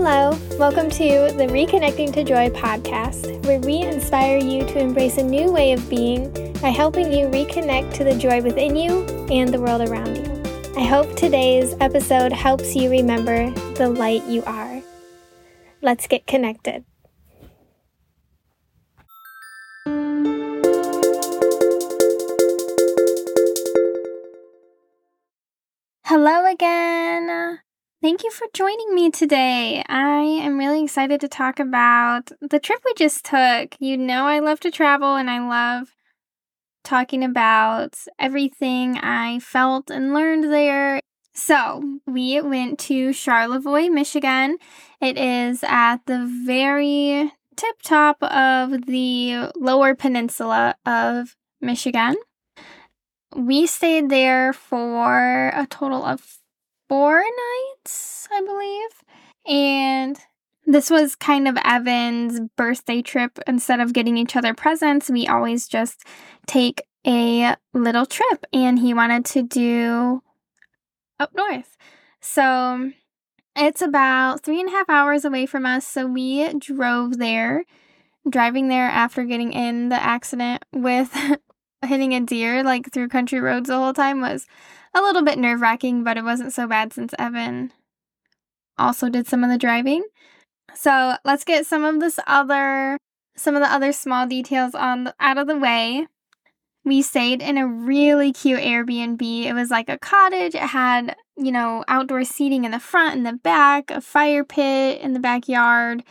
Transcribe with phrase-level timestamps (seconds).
[0.00, 5.24] Hello, welcome to the Reconnecting to Joy podcast, where we inspire you to embrace a
[5.24, 6.32] new way of being
[6.62, 10.70] by helping you reconnect to the joy within you and the world around you.
[10.76, 14.80] I hope today's episode helps you remember the light you are.
[15.82, 16.84] Let's get connected.
[26.04, 27.58] Hello again.
[28.00, 29.82] Thank you for joining me today.
[29.88, 33.74] I am really excited to talk about the trip we just took.
[33.80, 35.88] You know, I love to travel and I love
[36.84, 41.00] talking about everything I felt and learned there.
[41.34, 44.58] So, we went to Charlevoix, Michigan.
[45.00, 52.14] It is at the very tip top of the lower peninsula of Michigan.
[53.34, 56.38] We stayed there for a total of
[56.88, 58.90] four nights, I believe.
[59.46, 60.18] And
[60.66, 63.38] this was kind of Evan's birthday trip.
[63.46, 66.04] Instead of getting each other presents, we always just
[66.46, 70.22] take a little trip, and he wanted to do
[71.18, 71.76] up north.
[72.20, 72.92] So
[73.56, 75.86] it's about three and a half hours away from us.
[75.86, 77.64] So we drove there.
[78.28, 81.16] Driving there after getting in the accident with
[81.86, 84.46] hitting a deer like through country roads the whole time was
[84.94, 87.72] a little bit nerve wracking, but it wasn't so bad since Evan
[88.78, 90.04] also did some of the driving.
[90.74, 92.98] So let's get some of this other,
[93.36, 96.06] some of the other small details on the, out of the way.
[96.84, 99.20] We stayed in a really cute Airbnb.
[99.44, 100.54] It was like a cottage.
[100.54, 105.00] It had, you know, outdoor seating in the front and the back, a fire pit
[105.00, 106.02] in the backyard.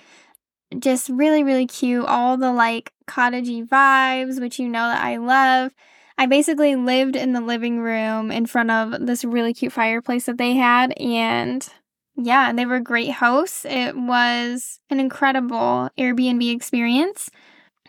[0.77, 2.05] Just really, really cute.
[2.05, 5.73] All the like cottagey vibes, which you know that I love.
[6.17, 10.37] I basically lived in the living room in front of this really cute fireplace that
[10.37, 10.91] they had.
[10.99, 11.67] And
[12.15, 13.65] yeah, they were great hosts.
[13.65, 17.29] It was an incredible Airbnb experience.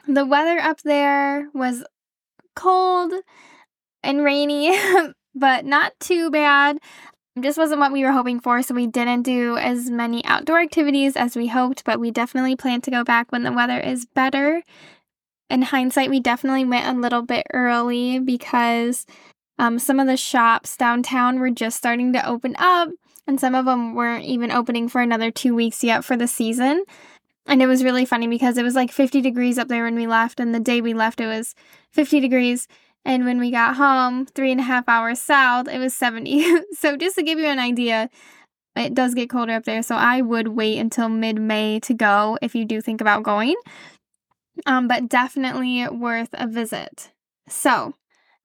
[0.06, 1.84] The weather up there was
[2.54, 3.12] cold
[4.02, 4.78] and rainy,
[5.34, 6.78] but not too bad.
[7.40, 11.16] Just wasn't what we were hoping for, so we didn't do as many outdoor activities
[11.16, 14.62] as we hoped, but we definitely plan to go back when the weather is better
[15.50, 19.06] in hindsight, we definitely went a little bit early because
[19.58, 22.90] um, some of the shops downtown were just starting to open up,
[23.26, 26.84] and some of them weren't even opening for another two weeks yet for the season.
[27.46, 30.06] And it was really funny because it was like 50 degrees up there when we
[30.06, 31.54] left, and the day we left, it was
[31.92, 32.68] 50 degrees.
[33.04, 36.44] And when we got home, three and a half hours south, it was 70.
[36.72, 38.10] so, just to give you an idea,
[38.76, 39.82] it does get colder up there.
[39.82, 43.54] So, I would wait until mid May to go if you do think about going
[44.66, 47.12] um, but definitely worth a visit.
[47.48, 47.94] So,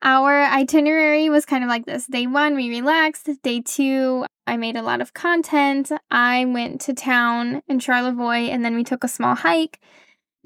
[0.01, 2.05] our itinerary was kind of like this.
[2.07, 3.29] Day one, we relaxed.
[3.41, 5.91] Day two, I made a lot of content.
[6.11, 9.79] I went to town in Charlevoix and then we took a small hike.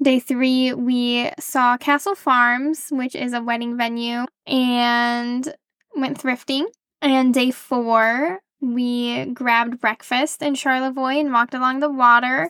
[0.00, 5.52] Day three, we saw Castle Farms, which is a wedding venue, and
[5.96, 6.66] went thrifting.
[7.02, 12.48] And day four, we grabbed breakfast in Charlevoix and walked along the water.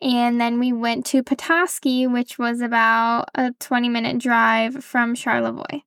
[0.00, 5.82] And then we went to Petoskey, which was about a 20 minute drive from Charlevoix.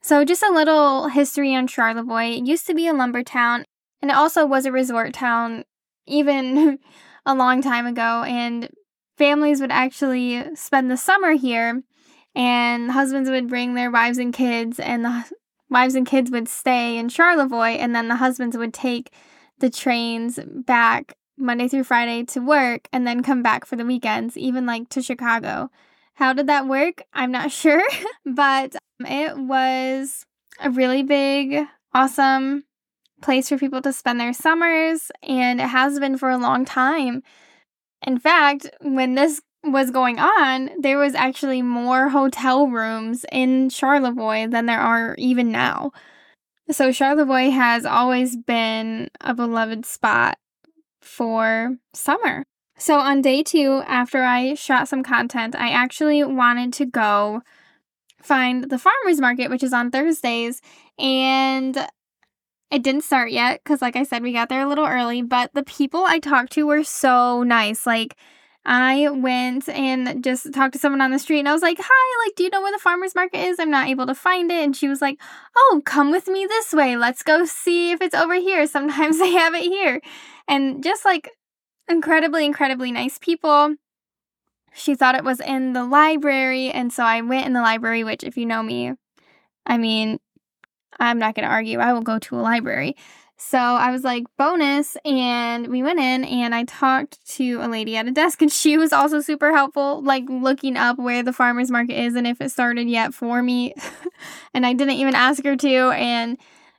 [0.00, 2.38] So, just a little history on Charlevoix.
[2.38, 3.64] It used to be a lumber town,
[4.00, 5.64] and it also was a resort town
[6.06, 6.78] even
[7.26, 8.24] a long time ago.
[8.24, 8.68] And
[9.16, 11.82] families would actually spend the summer here,
[12.34, 15.24] and husbands would bring their wives and kids, and the
[15.70, 19.12] wives and kids would stay in Charlevoix, and then the husbands would take
[19.58, 24.36] the trains back Monday through Friday to work and then come back for the weekends,
[24.36, 25.70] even like to Chicago.
[26.14, 27.02] How did that work?
[27.12, 27.86] I'm not sure,
[28.24, 30.24] but um, it was
[30.60, 32.64] a really big, awesome
[33.22, 37.22] place for people to spend their summers, and it has been for a long time.
[38.06, 44.48] In fact, when this was going on, there was actually more hotel rooms in Charlevoix
[44.48, 45.92] than there are even now.
[46.70, 50.36] So, Charlevoix has always been a beloved spot
[51.02, 52.44] for summer.
[52.78, 57.42] So on day two, after I shot some content, I actually wanted to go
[58.22, 60.60] find the farmers market, which is on Thursdays.
[60.98, 61.76] And
[62.70, 65.22] it didn't start yet because, like I said, we got there a little early.
[65.22, 67.86] But the people I talked to were so nice.
[67.86, 68.16] Like,
[68.64, 72.26] I went and just talked to someone on the street and I was like, Hi,
[72.26, 73.58] like, do you know where the farmer's market is?
[73.58, 74.62] I'm not able to find it.
[74.62, 75.20] And she was like,
[75.56, 76.96] Oh, come with me this way.
[76.96, 78.66] Let's go see if it's over here.
[78.66, 80.00] Sometimes they have it here
[80.48, 81.30] and just like
[81.88, 83.76] incredibly, incredibly nice people.
[84.74, 88.24] She thought it was in the library, and so I went in the library, which,
[88.24, 88.94] if you know me,
[89.66, 90.18] I mean,
[90.98, 91.78] I'm not going to argue.
[91.78, 92.96] I will go to a library.
[93.44, 94.96] So I was like, bonus.
[95.04, 98.78] And we went in and I talked to a lady at a desk, and she
[98.78, 102.50] was also super helpful, like looking up where the farmer's market is and if it
[102.50, 103.74] started yet for me.
[104.54, 105.90] and I didn't even ask her to.
[105.90, 106.38] And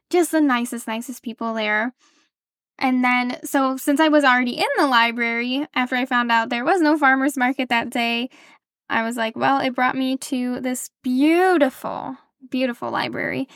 [0.09, 1.93] just the nicest, nicest people there.
[2.79, 6.65] And then, so since I was already in the library, after I found out there
[6.65, 8.29] was no farmer's market that day,
[8.89, 12.15] I was like, well, it brought me to this beautiful,
[12.49, 13.47] beautiful library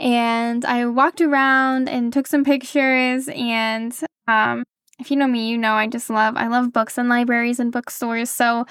[0.00, 3.28] and I walked around and took some pictures.
[3.28, 4.64] And um,
[4.98, 7.70] if you know me, you know I just love I love books and libraries and
[7.70, 8.30] bookstores.
[8.30, 8.66] So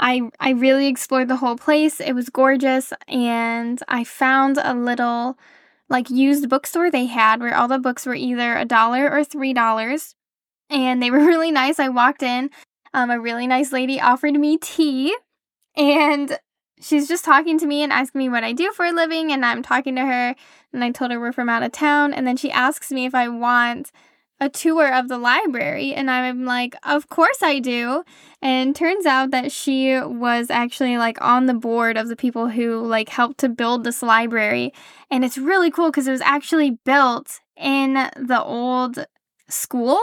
[0.00, 2.00] I I really explored the whole place.
[2.00, 5.38] It was gorgeous, and I found a little
[5.88, 9.52] like used bookstore they had where all the books were either a dollar or three
[9.52, 10.14] dollars,
[10.70, 11.78] and they were really nice.
[11.78, 12.50] I walked in.
[12.94, 15.14] Um, a really nice lady offered me tea,
[15.76, 16.38] and
[16.80, 19.44] she's just talking to me and asking me what I do for a living, and
[19.44, 20.34] I'm talking to her,
[20.72, 23.14] and I told her we're from out of town, and then she asks me if
[23.14, 23.90] I want
[24.40, 28.02] a tour of the library, and I'm like, of course I do.
[28.42, 32.84] And turns out that she was actually like on the board of the people who
[32.84, 34.72] like helped to build this library,
[35.10, 39.06] and it's really cool because it was actually built in the old
[39.48, 40.00] school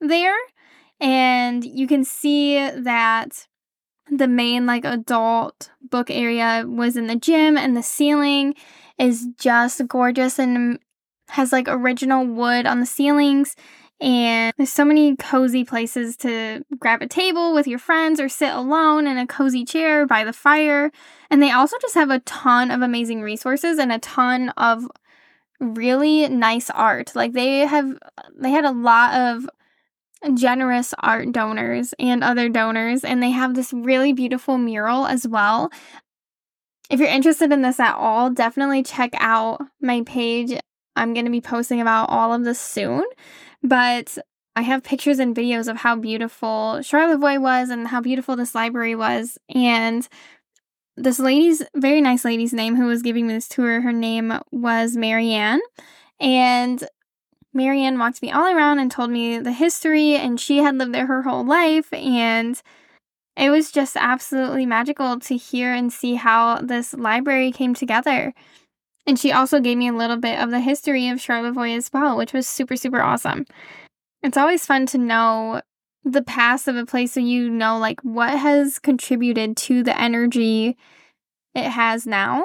[0.00, 0.36] there,
[1.00, 3.48] and you can see that
[4.10, 8.54] the main like adult book area was in the gym and the ceiling
[8.98, 10.78] is just gorgeous and um,
[11.28, 13.56] has like original wood on the ceilings
[14.00, 18.52] and there's so many cozy places to grab a table with your friends or sit
[18.52, 20.90] alone in a cozy chair by the fire
[21.30, 24.84] and they also just have a ton of amazing resources and a ton of
[25.60, 27.14] really nice art.
[27.14, 27.98] Like they have
[28.36, 29.48] they had a lot of
[30.34, 35.70] generous art donors and other donors, and they have this really beautiful mural as well.
[36.90, 40.58] If you're interested in this at all, definitely check out my page.
[40.96, 43.04] I'm going to be posting about all of this soon,
[43.62, 44.18] but
[44.56, 48.94] I have pictures and videos of how beautiful Charlevoix was and how beautiful this library
[48.94, 49.38] was.
[49.52, 50.06] And
[50.96, 54.96] this lady's, very nice lady's name who was giving me this tour, her name was
[54.96, 55.60] Marianne.
[56.20, 56.86] And
[57.54, 61.06] Marianne walked me all around and told me the history, and she had lived there
[61.06, 61.92] her whole life.
[61.92, 62.60] And
[63.36, 68.34] it was just absolutely magical to hear and see how this library came together.
[69.06, 72.16] And she also gave me a little bit of the history of Charlevoix as well,
[72.16, 73.46] which was super, super awesome.
[74.22, 75.60] It's always fun to know
[76.04, 80.76] the past of a place so you know, like, what has contributed to the energy
[81.54, 82.44] it has now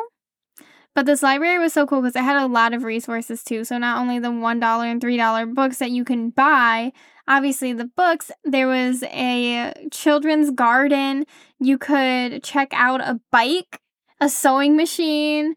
[0.99, 3.63] but this library was so cool because it had a lot of resources too.
[3.63, 6.91] So not only the $1 and $3 books that you can buy,
[7.25, 11.23] obviously the books, there was a children's garden.
[11.57, 13.79] You could check out a bike,
[14.19, 15.55] a sewing machine,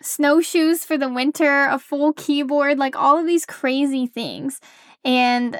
[0.00, 4.60] snowshoes for the winter, a full keyboard, like all of these crazy things.
[5.04, 5.58] And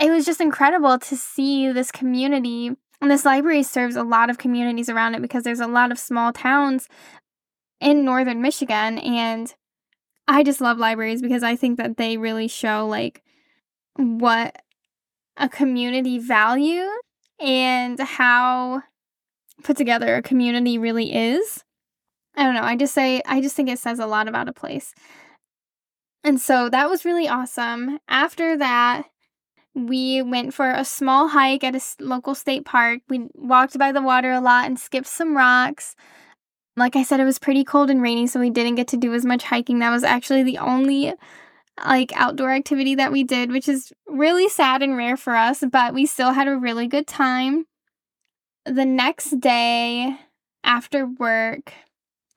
[0.00, 2.70] it was just incredible to see this community.
[3.00, 5.98] And this library serves a lot of communities around it because there's a lot of
[5.98, 6.88] small towns
[7.84, 9.54] in northern Michigan and
[10.26, 13.22] I just love libraries because I think that they really show like
[13.96, 14.56] what
[15.36, 16.88] a community value
[17.38, 18.82] and how
[19.62, 21.62] put together a community really is.
[22.34, 24.52] I don't know, I just say I just think it says a lot about a
[24.52, 24.94] place.
[26.24, 27.98] And so that was really awesome.
[28.08, 29.04] After that,
[29.74, 33.00] we went for a small hike at a local state park.
[33.10, 35.94] We walked by the water a lot and skipped some rocks.
[36.76, 39.14] Like I said, it was pretty cold and rainy, so we didn't get to do
[39.14, 39.78] as much hiking.
[39.78, 41.14] That was actually the only
[41.84, 45.94] like outdoor activity that we did, which is really sad and rare for us, but
[45.94, 47.66] we still had a really good time.
[48.64, 50.16] The next day
[50.62, 51.72] after work,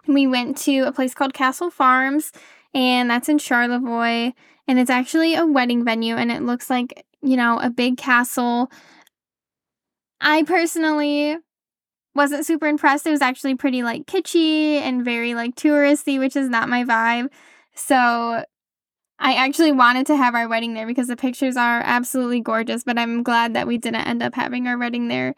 [0.08, 2.32] we went to a place called Castle Farms,
[2.74, 4.34] and that's in Charlevoix,
[4.67, 8.72] and it's actually a wedding venue, and it looks like, you know, a big castle.
[10.20, 11.38] I personally
[12.17, 13.07] wasn't super impressed.
[13.07, 17.29] It was actually pretty like kitschy and very like touristy, which is not my vibe.
[17.75, 18.43] So
[19.19, 22.97] I actually wanted to have our wedding there because the pictures are absolutely gorgeous, but
[22.97, 25.36] I'm glad that we didn't end up having our wedding there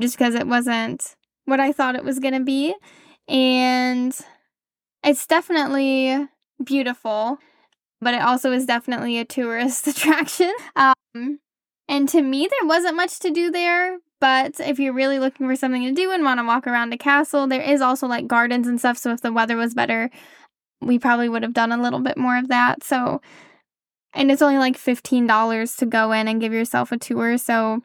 [0.00, 2.74] just because it wasn't what I thought it was going to be.
[3.26, 4.14] And
[5.02, 6.28] it's definitely
[6.62, 7.38] beautiful,
[8.00, 10.52] but it also is definitely a tourist attraction.
[10.76, 11.40] Um,
[11.88, 15.56] and to me, there wasn't much to do there, but if you're really looking for
[15.56, 18.68] something to do and want to walk around a castle, there is also like gardens
[18.68, 18.98] and stuff.
[18.98, 20.10] So if the weather was better,
[20.80, 22.84] we probably would have done a little bit more of that.
[22.84, 23.20] So,
[24.12, 27.38] and it's only like $15 to go in and give yourself a tour.
[27.38, 27.82] So,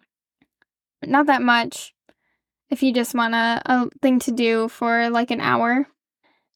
[1.04, 1.94] not that much
[2.70, 5.88] if you just want a, a uh, thing to do for like an hour.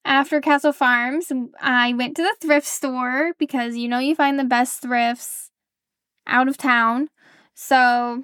[0.06, 1.32] after Castle Farms,
[1.62, 5.52] I went to the thrift store because you know you find the best thrifts
[6.26, 7.10] out of town.
[7.54, 8.24] So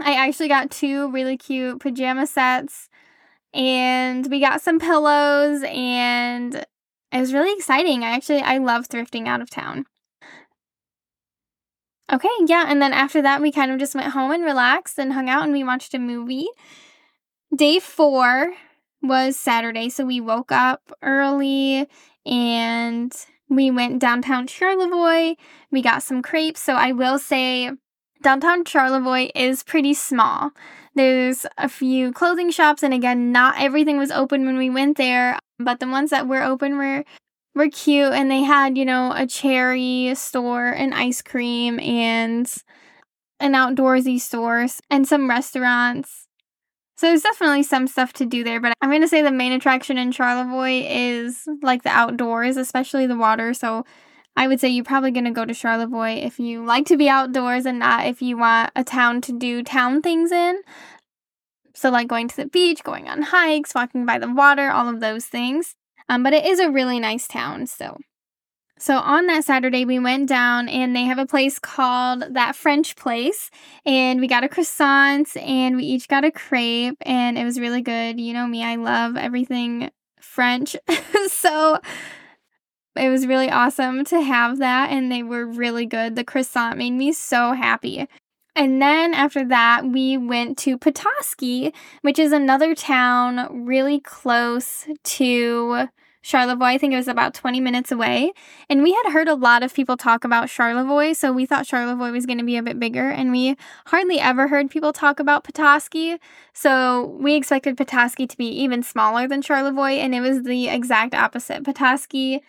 [0.00, 2.88] I actually got two really cute pajama sets
[3.52, 6.54] and we got some pillows and
[7.12, 8.04] it was really exciting.
[8.04, 9.86] I actually I love thrifting out of town.
[12.12, 15.12] Okay, yeah, and then after that we kind of just went home and relaxed and
[15.12, 16.48] hung out and we watched a movie.
[17.54, 18.52] Day 4
[19.02, 21.88] was Saturday, so we woke up early
[22.26, 23.12] and
[23.48, 25.34] we went downtown Charlevoix.
[25.70, 27.70] We got some crepes, so I will say
[28.22, 30.50] downtown Charlevoix is pretty small.
[30.94, 35.38] There's a few clothing shops, and again, not everything was open when we went there,
[35.58, 37.04] but the ones that were open were
[37.54, 42.52] were cute, and they had you know a cherry store, and ice cream, and
[43.38, 46.26] an outdoorsy store, and some restaurants.
[46.96, 49.96] So there's definitely some stuff to do there, but I'm gonna say the main attraction
[49.96, 53.54] in Charlevoix is like the outdoors, especially the water.
[53.54, 53.84] So
[54.40, 57.10] I would say you're probably going to go to Charlevoix if you like to be
[57.10, 60.62] outdoors and not if you want a town to do town things in.
[61.74, 65.00] So, like going to the beach, going on hikes, walking by the water, all of
[65.00, 65.74] those things.
[66.08, 67.98] Um, but it is a really nice town, so.
[68.78, 72.96] So on that Saturday, we went down and they have a place called That French
[72.96, 73.50] Place.
[73.84, 77.82] And we got a croissant and we each got a crepe and it was really
[77.82, 78.18] good.
[78.18, 80.76] You know me, I love everything French.
[81.28, 81.78] so
[82.96, 86.16] it was really awesome to have that, and they were really good.
[86.16, 88.08] The croissant made me so happy.
[88.56, 95.88] And then after that, we went to Petoskey, which is another town really close to
[96.22, 96.66] Charlevoix.
[96.66, 98.32] I think it was about 20 minutes away.
[98.68, 102.10] And we had heard a lot of people talk about Charlevoix, so we thought Charlevoix
[102.10, 103.08] was going to be a bit bigger.
[103.08, 103.56] And we
[103.86, 106.18] hardly ever heard people talk about Petoskey.
[106.52, 111.14] So we expected Petoskey to be even smaller than Charlevoix, and it was the exact
[111.14, 111.64] opposite.
[111.64, 112.42] Petoskey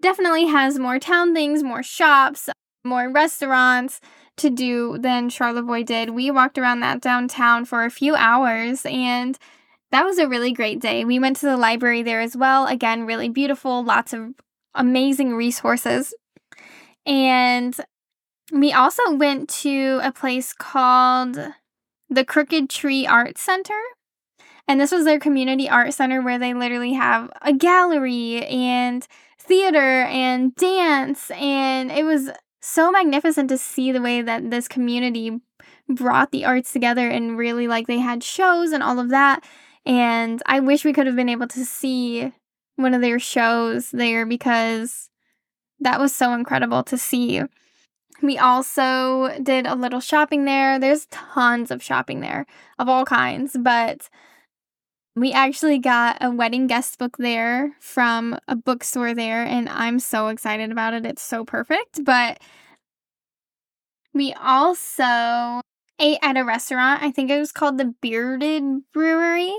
[0.00, 2.48] definitely has more town things, more shops,
[2.84, 4.00] more restaurants
[4.36, 6.10] to do than Charlevoix did.
[6.10, 9.38] We walked around that downtown for a few hours and
[9.90, 11.04] that was a really great day.
[11.04, 12.66] We went to the library there as well.
[12.66, 14.34] Again, really beautiful, lots of
[14.74, 16.14] amazing resources.
[17.06, 17.74] And
[18.52, 21.38] we also went to a place called
[22.08, 23.78] the Crooked Tree Art Center.
[24.66, 29.06] And this was their community art center where they literally have a gallery and
[29.48, 31.30] theater and dance.
[31.32, 35.40] And it was so magnificent to see the way that this community
[35.88, 39.42] brought the arts together and really like they had shows and all of that.
[39.86, 42.32] And I wish we could have been able to see
[42.76, 45.08] one of their shows there because
[45.80, 47.42] that was so incredible to see.
[48.20, 50.78] We also did a little shopping there.
[50.78, 52.46] There's tons of shopping there
[52.78, 54.10] of all kinds, but
[55.20, 60.28] we actually got a wedding guest book there from a bookstore there, and I'm so
[60.28, 61.06] excited about it.
[61.06, 62.04] It's so perfect.
[62.04, 62.40] But
[64.14, 65.60] we also
[65.98, 67.02] ate at a restaurant.
[67.02, 69.54] I think it was called the Bearded Brewery.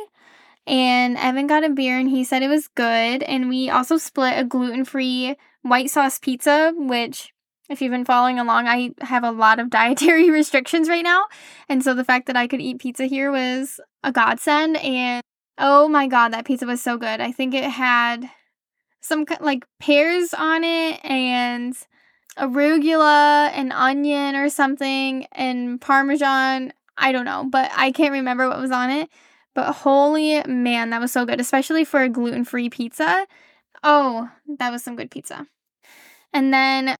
[0.67, 3.23] And Evan got a beer and he said it was good.
[3.23, 7.33] And we also split a gluten free white sauce pizza, which,
[7.69, 11.25] if you've been following along, I have a lot of dietary restrictions right now.
[11.67, 14.77] And so the fact that I could eat pizza here was a godsend.
[14.77, 15.23] And
[15.59, 17.19] Oh my god, that pizza was so good.
[17.19, 18.29] I think it had
[19.01, 21.75] some like pears on it and
[22.37, 26.73] arugula and onion or something and parmesan.
[26.97, 29.09] I don't know, but I can't remember what was on it.
[29.53, 33.27] But holy man, that was so good, especially for a gluten free pizza.
[33.83, 35.45] Oh, that was some good pizza.
[36.33, 36.95] And then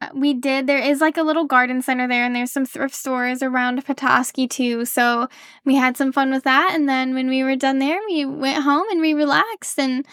[0.00, 0.66] Uh, we did.
[0.66, 4.46] There is like a little garden center there, and there's some thrift stores around Petoskey
[4.46, 4.84] too.
[4.84, 5.28] So
[5.64, 6.72] we had some fun with that.
[6.74, 9.78] And then when we were done there, we went home and we relaxed.
[9.78, 10.06] And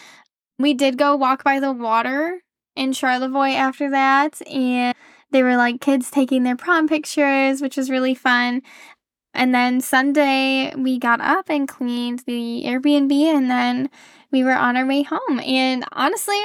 [0.57, 2.41] we did go walk by the water
[2.75, 4.41] in Charlevoix after that.
[4.49, 4.95] And
[5.31, 8.61] they were like kids taking their prom pictures, which was really fun.
[9.33, 13.89] And then Sunday, we got up and cleaned the Airbnb, and then
[14.31, 15.39] we were on our way home.
[15.39, 16.39] And honestly,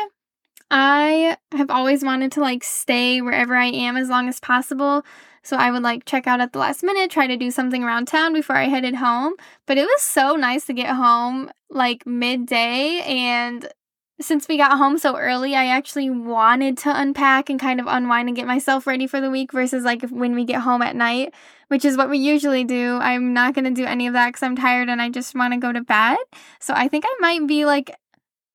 [0.70, 5.04] I have always wanted to like stay wherever I am as long as possible.
[5.42, 8.06] So I would like check out at the last minute, try to do something around
[8.06, 9.34] town before I headed home.
[9.66, 13.00] But it was so nice to get home like midday.
[13.06, 13.66] And
[14.20, 18.28] since we got home so early, I actually wanted to unpack and kind of unwind
[18.28, 21.32] and get myself ready for the week versus like when we get home at night,
[21.68, 22.98] which is what we usually do.
[23.00, 25.54] I'm not going to do any of that because I'm tired and I just want
[25.54, 26.18] to go to bed.
[26.58, 27.96] So I think I might be like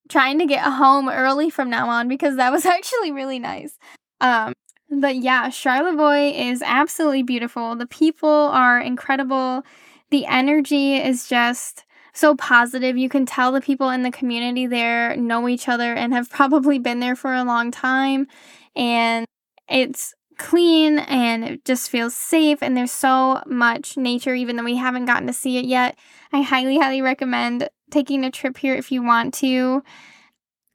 [0.09, 3.77] trying to get home early from now on because that was actually really nice.
[4.21, 4.53] Um,
[4.89, 7.75] but yeah, Charlevoix is absolutely beautiful.
[7.75, 9.63] The people are incredible.
[10.11, 12.95] The energy is just so positive.
[12.95, 16.79] You can tell the people in the community there know each other and have probably
[16.79, 18.27] been there for a long time.
[18.75, 19.25] And
[19.69, 22.61] it's clean and it just feels safe.
[22.61, 25.97] And there's so much nature, even though we haven't gotten to see it yet.
[26.31, 29.83] I highly, highly recommend taking a trip here if you want to.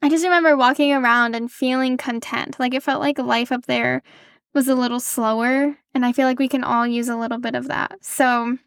[0.01, 2.59] I just remember walking around and feeling content.
[2.59, 4.03] Like it felt like life up there
[4.55, 5.79] was a little slower.
[5.95, 7.99] And I feel like we can all use a little bit of that.
[8.01, 8.59] So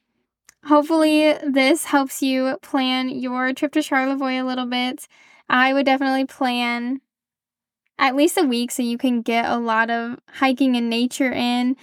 [0.66, 5.08] hopefully this helps you plan your trip to Charlevoix a little bit.
[5.50, 7.02] I would definitely plan
[8.01, 11.77] at least a week so you can get a lot of hiking and nature in.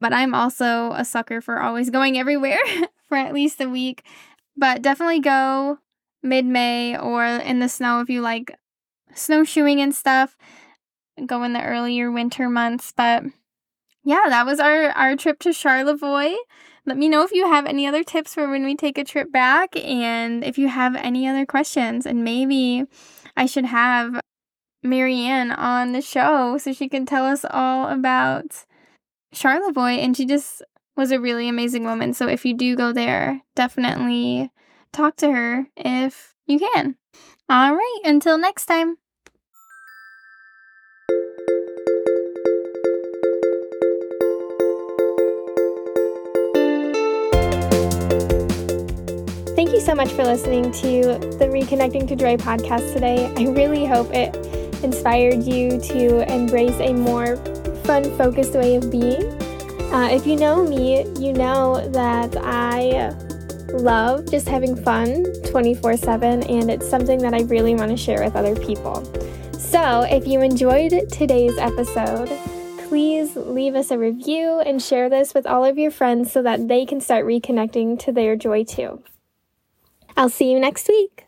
[0.00, 2.60] But I'm also a sucker for always going everywhere
[3.08, 4.04] for at least a week.
[4.56, 5.78] But definitely go
[6.22, 8.54] mid May or in the snow if you like
[9.14, 10.36] snowshoeing and stuff.
[11.24, 12.92] Go in the earlier winter months.
[12.94, 13.24] But
[14.04, 16.34] yeah, that was our, our trip to Charlevoix.
[16.84, 19.32] Let me know if you have any other tips for when we take a trip
[19.32, 22.04] back and if you have any other questions.
[22.04, 22.84] And maybe
[23.36, 24.20] I should have
[24.82, 28.64] Marianne on the show so she can tell us all about
[29.32, 29.98] Charlevoix.
[29.98, 30.62] And she just
[30.96, 32.12] was a really amazing woman.
[32.14, 34.50] So if you do go there, definitely
[34.92, 36.96] talk to her if you can.
[37.48, 38.96] All right, until next time.
[49.54, 53.32] Thank you so much for listening to the Reconnecting to Joy podcast today.
[53.36, 54.34] I really hope it
[54.82, 57.36] inspired you to embrace a more
[57.84, 59.22] fun, focused way of being.
[59.92, 63.14] Uh, if you know me, you know that I
[63.72, 68.22] love just having fun 24 7, and it's something that I really want to share
[68.24, 69.04] with other people.
[69.58, 72.30] So, if you enjoyed today's episode,
[72.88, 76.68] please leave us a review and share this with all of your friends so that
[76.68, 79.02] they can start reconnecting to their joy too.
[80.16, 81.24] I'll see you next week.